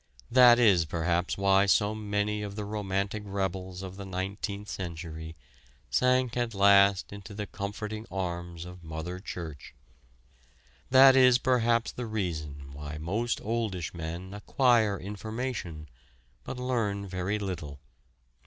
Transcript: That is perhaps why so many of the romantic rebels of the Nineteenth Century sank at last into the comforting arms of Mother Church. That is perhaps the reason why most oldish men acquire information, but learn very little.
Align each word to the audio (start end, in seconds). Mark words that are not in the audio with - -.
That 0.31 0.57
is 0.57 0.85
perhaps 0.85 1.37
why 1.37 1.67
so 1.67 1.93
many 1.93 2.41
of 2.41 2.55
the 2.55 2.65
romantic 2.65 3.21
rebels 3.23 3.83
of 3.83 3.97
the 3.97 4.03
Nineteenth 4.03 4.67
Century 4.67 5.35
sank 5.91 6.35
at 6.35 6.55
last 6.55 7.13
into 7.13 7.35
the 7.35 7.45
comforting 7.45 8.07
arms 8.09 8.65
of 8.65 8.83
Mother 8.83 9.19
Church. 9.19 9.75
That 10.89 11.15
is 11.15 11.37
perhaps 11.37 11.91
the 11.91 12.07
reason 12.07 12.73
why 12.73 12.97
most 12.97 13.41
oldish 13.43 13.93
men 13.93 14.33
acquire 14.33 14.99
information, 14.99 15.87
but 16.43 16.57
learn 16.57 17.05
very 17.05 17.37
little. 17.37 17.79